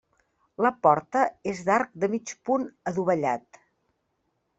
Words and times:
La 0.65 0.69
porta 0.85 1.21
és 1.51 1.61
d'arc 1.67 1.91
de 2.05 2.09
mig 2.13 2.33
punt 2.49 2.65
adovellat. 2.93 3.61